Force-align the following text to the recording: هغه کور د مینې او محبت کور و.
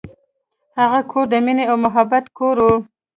هغه 0.79 0.99
کور 1.11 1.25
د 1.31 1.35
مینې 1.45 1.63
او 1.69 1.75
محبت 1.85 2.25
کور 2.37 2.55
و. 2.65 2.67